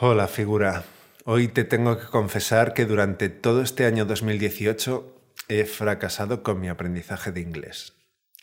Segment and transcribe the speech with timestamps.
[0.00, 0.84] Hola figura.
[1.24, 5.12] Hoy te tengo que confesar que durante todo este año 2018
[5.48, 7.94] he fracasado con mi aprendizaje de inglés.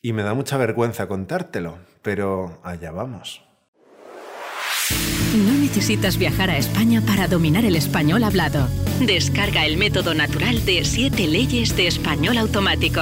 [0.02, 3.42] Y me da mucha vergüenza contártelo, pero allá vamos.
[5.34, 8.68] No necesitas viajar a España para dominar el español hablado.
[9.00, 13.00] Descarga el método natural de 7 leyes de español automático.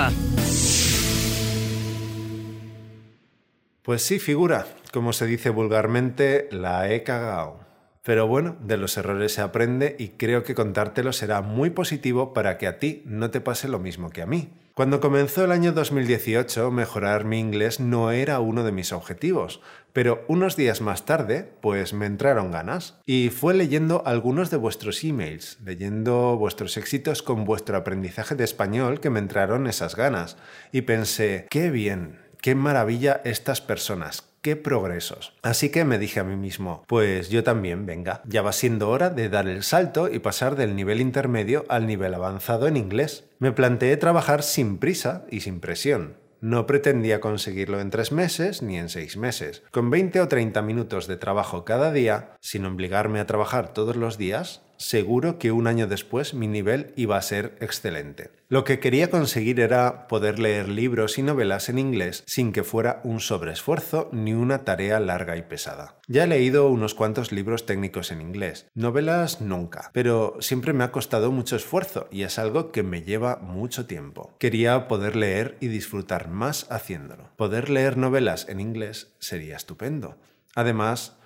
[3.81, 4.67] Pues sí, figura.
[4.91, 7.62] Como se dice vulgarmente, la he cagao.
[8.03, 12.57] Pero bueno, de los errores se aprende y creo que contártelo será muy positivo para
[12.57, 14.49] que a ti no te pase lo mismo que a mí.
[14.73, 19.61] Cuando comenzó el año 2018, mejorar mi inglés no era uno de mis objetivos,
[19.93, 22.99] pero unos días más tarde, pues me entraron ganas.
[23.05, 28.99] Y fue leyendo algunos de vuestros emails, leyendo vuestros éxitos con vuestro aprendizaje de español
[28.99, 30.37] que me entraron esas ganas.
[30.71, 35.31] Y pensé, qué bien, qué maravilla estas personas, qué progresos.
[35.43, 39.09] Así que me dije a mí mismo, pues yo también, venga, ya va siendo hora
[39.09, 43.23] de dar el salto y pasar del nivel intermedio al nivel avanzado en inglés.
[43.39, 46.17] Me planteé trabajar sin prisa y sin presión.
[46.41, 49.63] No pretendía conseguirlo en tres meses ni en seis meses.
[49.71, 54.17] Con 20 o 30 minutos de trabajo cada día, sin obligarme a trabajar todos los
[54.17, 58.31] días, seguro que un año después mi nivel iba a ser excelente.
[58.49, 62.99] Lo que quería conseguir era poder leer libros y novelas en inglés sin que fuera
[63.03, 65.97] un sobreesfuerzo ni una tarea larga y pesada.
[66.07, 70.91] Ya he leído unos cuantos libros técnicos en inglés, novelas nunca, pero siempre me ha
[70.91, 74.35] costado mucho esfuerzo y es algo que me lleva mucho tiempo.
[74.37, 77.29] Quería poder leer y disfrutar más haciéndolo.
[77.37, 80.17] Poder leer novelas en inglés sería estupendo.
[80.55, 81.17] Además,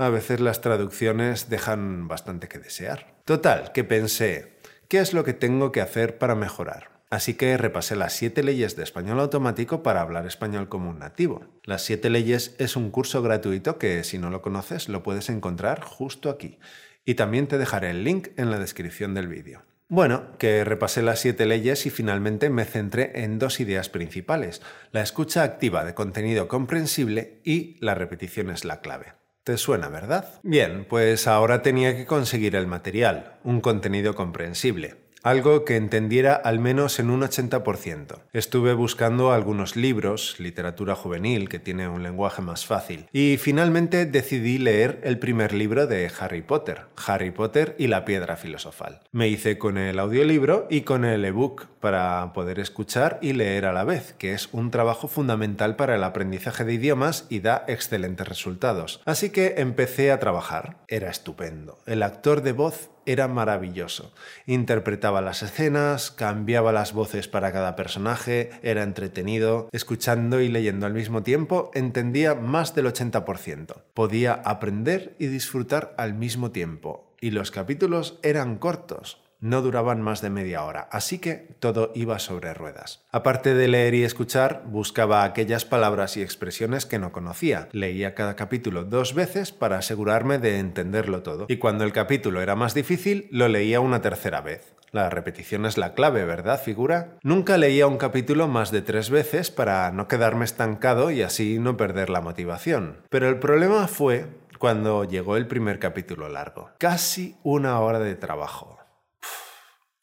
[0.00, 3.14] a veces las traducciones dejan bastante que desear.
[3.26, 4.54] Total, que pensé,
[4.88, 7.02] ¿qué es lo que tengo que hacer para mejorar?
[7.10, 11.44] Así que repasé las siete leyes de español automático para hablar español como un nativo.
[11.64, 15.82] Las siete leyes es un curso gratuito que si no lo conoces lo puedes encontrar
[15.82, 16.58] justo aquí.
[17.04, 19.64] Y también te dejaré el link en la descripción del vídeo.
[19.88, 24.62] Bueno, que repasé las siete leyes y finalmente me centré en dos ideas principales,
[24.92, 29.19] la escucha activa de contenido comprensible y la repetición es la clave.
[29.44, 30.40] Te suena, ¿verdad?
[30.42, 36.58] Bien, pues ahora tenía que conseguir el material, un contenido comprensible algo que entendiera al
[36.58, 38.18] menos en un 80%.
[38.32, 44.58] Estuve buscando algunos libros, literatura juvenil, que tiene un lenguaje más fácil, y finalmente decidí
[44.58, 49.00] leer el primer libro de Harry Potter, Harry Potter y la piedra filosofal.
[49.12, 53.72] Me hice con el audiolibro y con el ebook para poder escuchar y leer a
[53.72, 58.28] la vez, que es un trabajo fundamental para el aprendizaje de idiomas y da excelentes
[58.28, 59.00] resultados.
[59.04, 60.76] Así que empecé a trabajar.
[60.88, 61.78] Era estupendo.
[61.86, 64.12] El actor de voz era maravilloso.
[64.46, 69.68] Interpretaba las escenas, cambiaba las voces para cada personaje, era entretenido.
[69.72, 73.82] Escuchando y leyendo al mismo tiempo, entendía más del 80%.
[73.94, 77.14] Podía aprender y disfrutar al mismo tiempo.
[77.20, 82.18] Y los capítulos eran cortos no duraban más de media hora, así que todo iba
[82.18, 83.02] sobre ruedas.
[83.10, 87.68] Aparte de leer y escuchar, buscaba aquellas palabras y expresiones que no conocía.
[87.72, 92.56] Leía cada capítulo dos veces para asegurarme de entenderlo todo, y cuando el capítulo era
[92.56, 94.74] más difícil, lo leía una tercera vez.
[94.92, 97.16] La repetición es la clave, ¿verdad, figura?
[97.22, 101.76] Nunca leía un capítulo más de tres veces para no quedarme estancado y así no
[101.76, 102.96] perder la motivación.
[103.08, 104.26] Pero el problema fue
[104.58, 106.70] cuando llegó el primer capítulo largo.
[106.78, 108.79] Casi una hora de trabajo.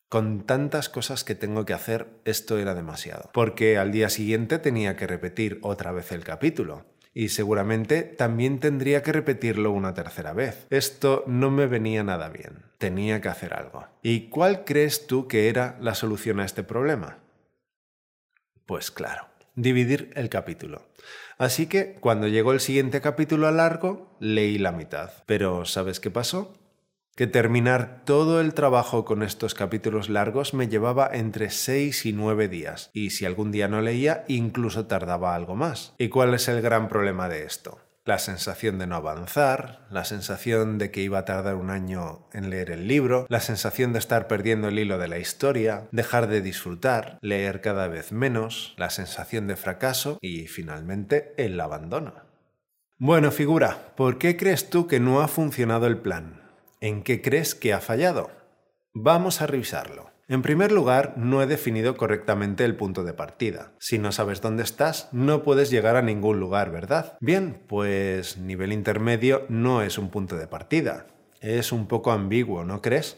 [0.09, 3.29] Con tantas cosas que tengo que hacer, esto era demasiado.
[3.33, 6.85] Porque al día siguiente tenía que repetir otra vez el capítulo.
[7.13, 10.65] Y seguramente también tendría que repetirlo una tercera vez.
[10.69, 12.63] Esto no me venía nada bien.
[12.77, 13.85] Tenía que hacer algo.
[14.01, 17.17] ¿Y cuál crees tú que era la solución a este problema?
[18.65, 20.87] Pues claro, dividir el capítulo.
[21.37, 25.11] Así que cuando llegó el siguiente capítulo a largo, leí la mitad.
[25.25, 26.53] Pero ¿sabes qué pasó?
[27.17, 32.47] Que terminar todo el trabajo con estos capítulos largos me llevaba entre 6 y 9
[32.47, 35.95] días, y si algún día no leía, incluso tardaba algo más.
[35.97, 37.79] ¿Y cuál es el gran problema de esto?
[38.05, 42.51] La sensación de no avanzar, la sensación de que iba a tardar un año en
[42.51, 46.41] leer el libro, la sensación de estar perdiendo el hilo de la historia, dejar de
[46.41, 52.13] disfrutar, leer cada vez menos, la sensación de fracaso y finalmente el abandono.
[52.99, 56.46] Bueno, figura, ¿por qué crees tú que no ha funcionado el plan?
[56.79, 58.29] ¿En qué crees que ha fallado?
[58.93, 60.11] Vamos a revisarlo.
[60.27, 63.71] En primer lugar, no he definido correctamente el punto de partida.
[63.79, 67.17] Si no sabes dónde estás, no puedes llegar a ningún lugar, ¿verdad?
[67.19, 71.07] Bien, pues nivel intermedio no es un punto de partida.
[71.41, 73.17] Es un poco ambiguo, ¿no crees?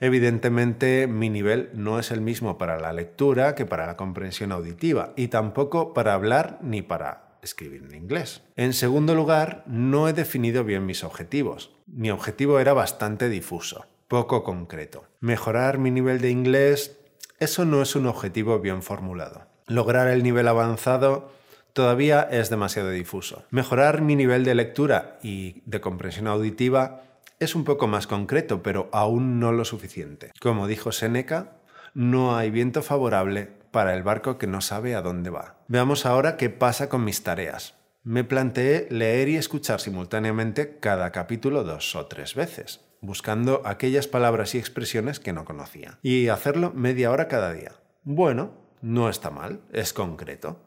[0.00, 5.12] Evidentemente, mi nivel no es el mismo para la lectura que para la comprensión auditiva,
[5.14, 8.42] y tampoco para hablar ni para escribir en inglés.
[8.56, 11.76] En segundo lugar, no he definido bien mis objetivos.
[11.92, 15.06] Mi objetivo era bastante difuso, poco concreto.
[15.18, 16.98] Mejorar mi nivel de inglés,
[17.40, 19.46] eso no es un objetivo bien formulado.
[19.66, 21.32] Lograr el nivel avanzado
[21.72, 23.44] todavía es demasiado difuso.
[23.50, 27.02] Mejorar mi nivel de lectura y de comprensión auditiva
[27.40, 30.30] es un poco más concreto, pero aún no lo suficiente.
[30.40, 31.56] Como dijo Seneca,
[31.92, 35.56] no hay viento favorable para el barco que no sabe a dónde va.
[35.66, 37.79] Veamos ahora qué pasa con mis tareas.
[38.10, 44.56] Me planteé leer y escuchar simultáneamente cada capítulo dos o tres veces, buscando aquellas palabras
[44.56, 47.70] y expresiones que no conocía, y hacerlo media hora cada día.
[48.02, 48.50] Bueno,
[48.82, 50.58] no está mal, es concreto.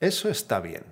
[0.00, 0.84] Eso está bien,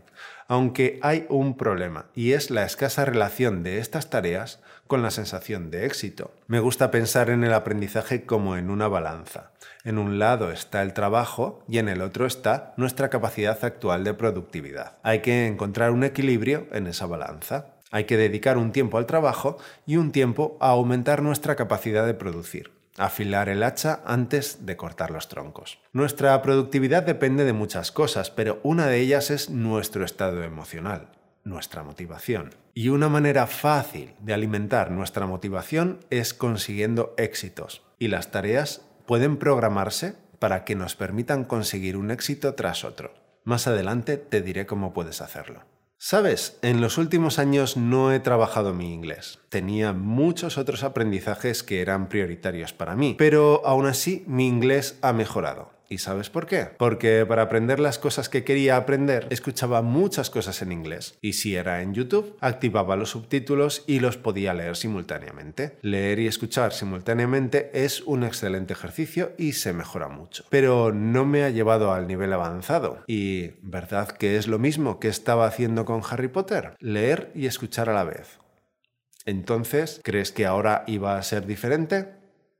[0.48, 5.70] aunque hay un problema, y es la escasa relación de estas tareas con la sensación
[5.70, 6.30] de éxito.
[6.46, 9.52] Me gusta pensar en el aprendizaje como en una balanza.
[9.82, 14.12] En un lado está el trabajo y en el otro está nuestra capacidad actual de
[14.12, 14.98] productividad.
[15.02, 17.76] Hay que encontrar un equilibrio en esa balanza.
[17.90, 19.56] Hay que dedicar un tiempo al trabajo
[19.86, 22.77] y un tiempo a aumentar nuestra capacidad de producir.
[22.98, 25.78] Afilar el hacha antes de cortar los troncos.
[25.92, 31.12] Nuestra productividad depende de muchas cosas, pero una de ellas es nuestro estado emocional
[31.48, 32.54] nuestra motivación.
[32.74, 37.82] Y una manera fácil de alimentar nuestra motivación es consiguiendo éxitos.
[37.98, 43.14] Y las tareas pueden programarse para que nos permitan conseguir un éxito tras otro.
[43.44, 45.62] Más adelante te diré cómo puedes hacerlo.
[46.00, 49.40] Sabes, en los últimos años no he trabajado mi inglés.
[49.48, 55.12] Tenía muchos otros aprendizajes que eran prioritarios para mí, pero aún así mi inglés ha
[55.12, 55.77] mejorado.
[55.90, 56.68] ¿Y sabes por qué?
[56.76, 61.16] Porque para aprender las cosas que quería aprender, escuchaba muchas cosas en inglés.
[61.22, 65.78] Y si era en YouTube, activaba los subtítulos y los podía leer simultáneamente.
[65.80, 70.44] Leer y escuchar simultáneamente es un excelente ejercicio y se mejora mucho.
[70.50, 73.02] Pero no me ha llevado al nivel avanzado.
[73.06, 76.76] Y ¿verdad que es lo mismo que estaba haciendo con Harry Potter?
[76.80, 78.38] Leer y escuchar a la vez.
[79.24, 82.17] Entonces, ¿crees que ahora iba a ser diferente?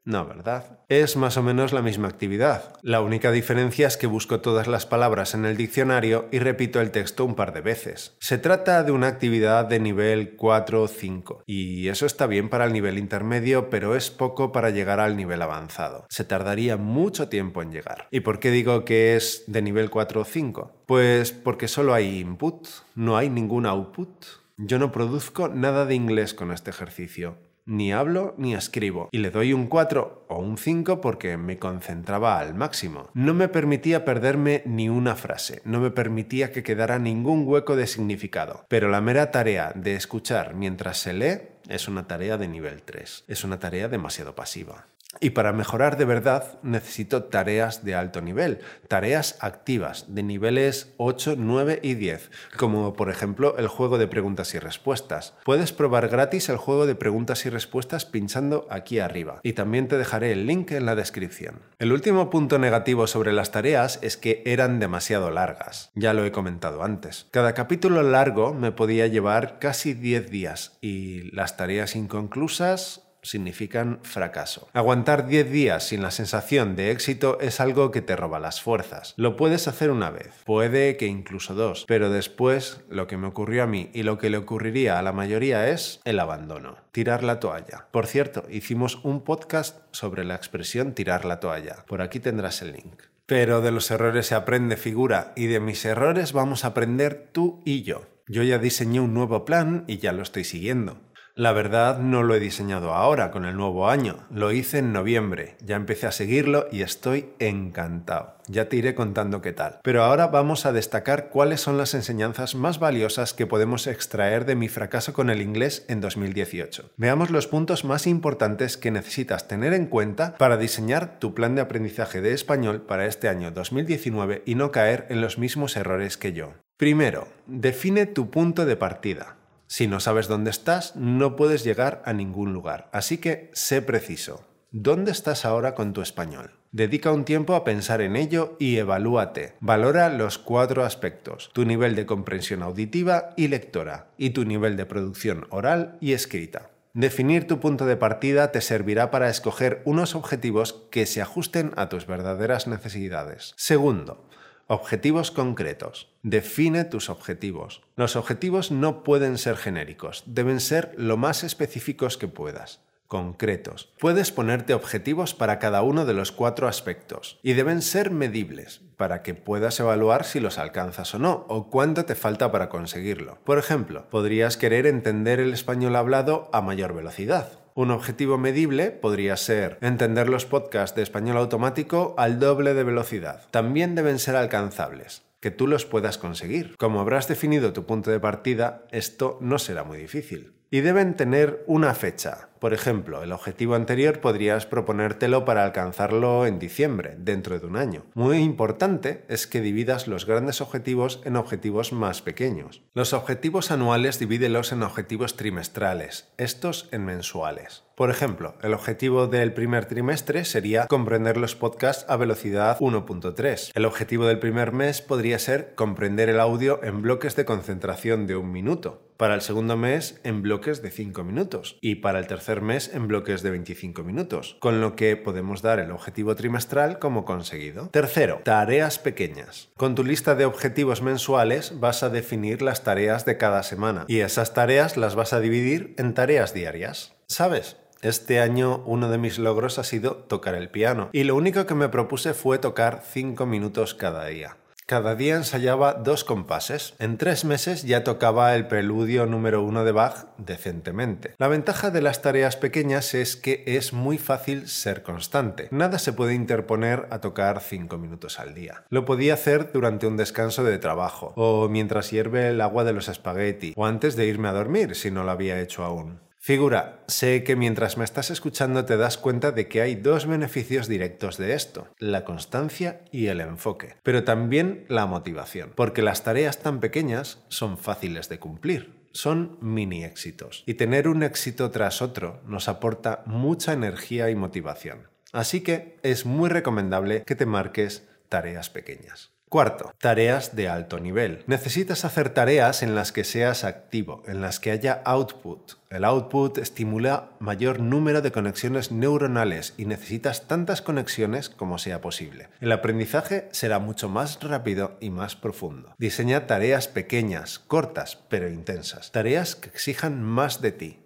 [0.08, 0.80] No, ¿verdad?
[0.88, 2.74] Es más o menos la misma actividad.
[2.80, 6.92] La única diferencia es que busco todas las palabras en el diccionario y repito el
[6.92, 8.16] texto un par de veces.
[8.18, 12.64] Se trata de una actividad de nivel 4 o 5, y eso está bien para
[12.64, 16.06] el nivel intermedio, pero es poco para llegar al nivel avanzado.
[16.08, 18.08] Se tardaría mucho tiempo en llegar.
[18.10, 20.84] ¿Y por qué digo que es de nivel 4 o 5?
[20.86, 24.24] Pues porque solo hay input, no hay ningún output.
[24.56, 27.36] Yo no produzco nada de inglés con este ejercicio
[27.68, 29.08] ni hablo ni escribo.
[29.12, 33.10] Y le doy un 4 o un 5 porque me concentraba al máximo.
[33.14, 37.86] No me permitía perderme ni una frase, no me permitía que quedara ningún hueco de
[37.86, 38.64] significado.
[38.68, 43.24] Pero la mera tarea de escuchar mientras se lee es una tarea de nivel 3.
[43.28, 44.86] Es una tarea demasiado pasiva.
[45.20, 48.58] Y para mejorar de verdad necesito tareas de alto nivel,
[48.88, 54.54] tareas activas de niveles 8, 9 y 10, como por ejemplo el juego de preguntas
[54.54, 55.34] y respuestas.
[55.44, 59.96] Puedes probar gratis el juego de preguntas y respuestas pinchando aquí arriba y también te
[59.96, 61.62] dejaré el link en la descripción.
[61.78, 66.32] El último punto negativo sobre las tareas es que eran demasiado largas, ya lo he
[66.32, 67.28] comentado antes.
[67.30, 74.68] Cada capítulo largo me podía llevar casi 10 días y las tareas inconclusas significan fracaso.
[74.72, 79.14] Aguantar 10 días sin la sensación de éxito es algo que te roba las fuerzas.
[79.16, 83.62] Lo puedes hacer una vez, puede que incluso dos, pero después lo que me ocurrió
[83.62, 87.40] a mí y lo que le ocurriría a la mayoría es el abandono, tirar la
[87.40, 87.86] toalla.
[87.90, 91.84] Por cierto, hicimos un podcast sobre la expresión tirar la toalla.
[91.86, 93.02] Por aquí tendrás el link.
[93.26, 97.60] Pero de los errores se aprende figura y de mis errores vamos a aprender tú
[97.64, 98.06] y yo.
[98.26, 100.98] Yo ya diseñé un nuevo plan y ya lo estoy siguiendo.
[101.38, 105.54] La verdad no lo he diseñado ahora con el nuevo año, lo hice en noviembre,
[105.60, 108.34] ya empecé a seguirlo y estoy encantado.
[108.48, 109.78] Ya te iré contando qué tal.
[109.84, 114.56] Pero ahora vamos a destacar cuáles son las enseñanzas más valiosas que podemos extraer de
[114.56, 116.90] mi fracaso con el inglés en 2018.
[116.96, 121.60] Veamos los puntos más importantes que necesitas tener en cuenta para diseñar tu plan de
[121.60, 126.32] aprendizaje de español para este año 2019 y no caer en los mismos errores que
[126.32, 126.54] yo.
[126.78, 129.36] Primero, define tu punto de partida.
[129.68, 132.88] Si no sabes dónde estás, no puedes llegar a ningún lugar.
[132.90, 134.44] Así que sé preciso.
[134.70, 136.52] ¿Dónde estás ahora con tu español?
[136.72, 139.54] Dedica un tiempo a pensar en ello y evalúate.
[139.60, 144.86] Valora los cuatro aspectos, tu nivel de comprensión auditiva y lectora, y tu nivel de
[144.86, 146.70] producción oral y escrita.
[146.94, 151.90] Definir tu punto de partida te servirá para escoger unos objetivos que se ajusten a
[151.90, 153.52] tus verdaderas necesidades.
[153.56, 154.28] Segundo,
[154.70, 156.12] Objetivos concretos.
[156.22, 157.80] Define tus objetivos.
[157.96, 162.82] Los objetivos no pueden ser genéricos, deben ser lo más específicos que puedas.
[163.06, 163.90] concretos.
[163.98, 169.22] Puedes ponerte objetivos para cada uno de los cuatro aspectos y deben ser medibles para
[169.22, 173.38] que puedas evaluar si los alcanzas o no o cuánto te falta para conseguirlo.
[173.44, 177.48] Por ejemplo, podrías querer entender el español hablado a mayor velocidad.
[177.78, 183.42] Un objetivo medible podría ser entender los podcasts de español automático al doble de velocidad.
[183.52, 186.74] También deben ser alcanzables que tú los puedas conseguir.
[186.76, 190.57] Como habrás definido tu punto de partida, esto no será muy difícil.
[190.70, 192.48] Y deben tener una fecha.
[192.58, 198.04] Por ejemplo, el objetivo anterior podrías proponértelo para alcanzarlo en diciembre, dentro de un año.
[198.14, 202.82] Muy importante es que dividas los grandes objetivos en objetivos más pequeños.
[202.94, 207.84] Los objetivos anuales divídelos en objetivos trimestrales, estos en mensuales.
[207.94, 213.72] Por ejemplo, el objetivo del primer trimestre sería comprender los podcasts a velocidad 1.3.
[213.74, 218.36] El objetivo del primer mes podría ser comprender el audio en bloques de concentración de
[218.36, 219.07] un minuto.
[219.18, 221.76] Para el segundo mes en bloques de 5 minutos.
[221.80, 224.56] Y para el tercer mes en bloques de 25 minutos.
[224.60, 227.88] Con lo que podemos dar el objetivo trimestral como conseguido.
[227.88, 229.70] Tercero, tareas pequeñas.
[229.76, 234.04] Con tu lista de objetivos mensuales vas a definir las tareas de cada semana.
[234.06, 237.16] Y esas tareas las vas a dividir en tareas diarias.
[237.26, 237.76] ¿Sabes?
[238.02, 241.74] Este año uno de mis logros ha sido tocar el piano y lo único que
[241.74, 244.56] me propuse fue tocar 5 minutos cada día.
[244.88, 246.94] Cada día ensayaba dos compases.
[246.98, 251.34] En tres meses ya tocaba el preludio número uno de Bach decentemente.
[251.36, 255.68] La ventaja de las tareas pequeñas es que es muy fácil ser constante.
[255.72, 258.84] Nada se puede interponer a tocar cinco minutos al día.
[258.88, 263.08] Lo podía hacer durante un descanso de trabajo, o mientras hierve el agua de los
[263.08, 266.26] espagueti, o antes de irme a dormir si no lo había hecho aún.
[266.40, 270.88] Figura, sé que mientras me estás escuchando te das cuenta de que hay dos beneficios
[270.88, 276.62] directos de esto, la constancia y el enfoque, pero también la motivación, porque las tareas
[276.62, 278.96] tan pequeñas son fáciles de cumplir.
[279.12, 285.08] Son mini éxitos y tener un éxito tras otro nos aporta mucha energía y motivación.
[285.32, 289.37] Así que es muy recomendable que te marques tareas pequeñas.
[289.48, 291.42] Cuarto, tareas de alto nivel.
[291.46, 295.72] Necesitas hacer tareas en las que seas activo, en las que haya output.
[295.88, 302.50] El output estimula mayor número de conexiones neuronales y necesitas tantas conexiones como sea posible.
[302.60, 305.94] El aprendizaje será mucho más rápido y más profundo.
[305.96, 309.12] Diseña tareas pequeñas, cortas, pero intensas.
[309.12, 310.98] Tareas que exijan más de ti.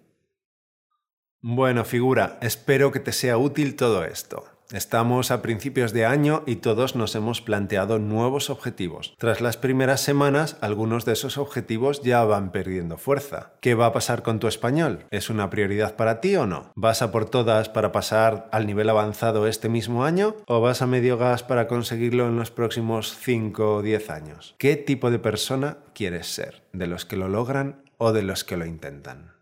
[1.41, 4.52] Bueno, figura, espero que te sea útil todo esto.
[4.73, 9.13] Estamos a principios de año y todos nos hemos planteado nuevos objetivos.
[9.19, 13.53] Tras las primeras semanas, algunos de esos objetivos ya van perdiendo fuerza.
[13.61, 15.05] ¿Qué va a pasar con tu español?
[15.11, 16.71] ¿Es una prioridad para ti o no?
[16.73, 20.87] ¿Vas a por todas para pasar al nivel avanzado este mismo año o vas a
[20.87, 24.55] medio gas para conseguirlo en los próximos 5 o 10 años?
[24.57, 26.63] ¿Qué tipo de persona quieres ser?
[26.73, 29.33] ¿De los que lo logran o de los que lo intentan?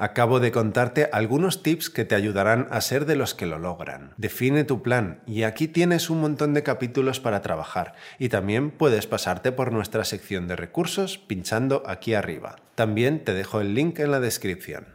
[0.00, 4.12] Acabo de contarte algunos tips que te ayudarán a ser de los que lo logran.
[4.16, 9.08] Define tu plan y aquí tienes un montón de capítulos para trabajar y también puedes
[9.08, 12.60] pasarte por nuestra sección de recursos pinchando aquí arriba.
[12.76, 14.86] También te dejo el link en la descripción.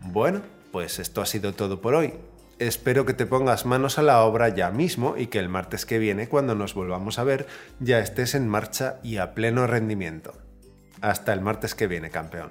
[0.00, 2.12] Bueno, pues esto ha sido todo por hoy.
[2.58, 5.98] Espero que te pongas manos a la obra ya mismo y que el martes que
[5.98, 7.46] viene, cuando nos volvamos a ver,
[7.80, 10.34] ya estés en marcha y a pleno rendimiento.
[11.00, 12.50] Hasta el martes que viene, campeón.